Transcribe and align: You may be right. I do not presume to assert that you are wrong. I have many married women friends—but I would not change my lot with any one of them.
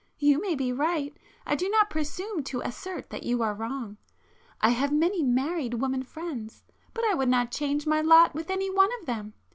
You 0.17 0.41
may 0.41 0.55
be 0.55 0.73
right. 0.73 1.15
I 1.45 1.53
do 1.53 1.69
not 1.69 1.91
presume 1.91 2.43
to 2.45 2.61
assert 2.61 3.11
that 3.11 3.21
you 3.21 3.43
are 3.43 3.53
wrong. 3.53 3.97
I 4.59 4.69
have 4.71 4.91
many 4.91 5.21
married 5.21 5.75
women 5.75 6.01
friends—but 6.01 7.05
I 7.05 7.13
would 7.13 7.29
not 7.29 7.51
change 7.51 7.85
my 7.85 8.01
lot 8.01 8.33
with 8.33 8.49
any 8.49 8.71
one 8.71 8.89
of 8.99 9.05
them. 9.05 9.35